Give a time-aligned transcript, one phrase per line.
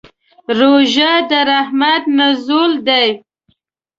[0.57, 3.07] روژه د رحمت نزول دی.